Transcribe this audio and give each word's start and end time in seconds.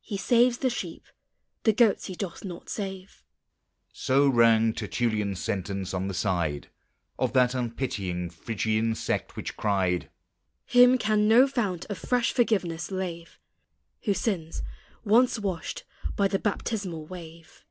He 0.00 0.16
saves 0.16 0.58
the 0.58 0.68
sheep, 0.68 1.04
the 1.62 1.72
goats 1.72 2.06
he 2.06 2.16
doth 2.16 2.44
not 2.44 2.68
save. 2.68 3.22
So 3.92 4.26
rang 4.28 4.72
Tertullian's 4.72 5.38
sentence, 5.38 5.94
on 5.94 6.08
the 6.08 6.12
side 6.12 6.70
Of 7.20 7.34
that 7.34 7.54
unpitying 7.54 8.30
Phrygian 8.30 8.96
Sect 8.96 9.36
which 9.36 9.56
cried: 9.56 10.10
"Him 10.66 10.98
can 10.98 11.28
no 11.28 11.46
fount 11.46 11.84
of 11.84 11.98
fresh 11.98 12.32
forgiveness 12.32 12.90
lave, 12.90 13.38
Who 14.06 14.12
sins, 14.14 14.64
once 15.04 15.38
washed 15.38 15.84
by 16.16 16.26
the 16.26 16.40
baptismal 16.40 17.06
wave." 17.06 17.64